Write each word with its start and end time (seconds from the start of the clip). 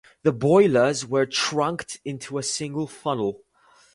The 0.23 0.31
boilers 0.31 1.05
were 1.05 1.27
trunked 1.27 1.99
into 2.03 2.39
a 2.39 2.41
single 2.41 2.87
funnel. 2.87 3.43